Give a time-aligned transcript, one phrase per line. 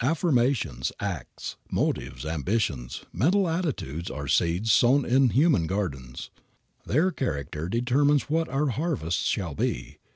[0.00, 6.30] Affirmations, acts, motives, ambitions, mental attitudes are the seeds sown in human gardens.
[6.84, 9.98] Their character determines what our harvests shall be.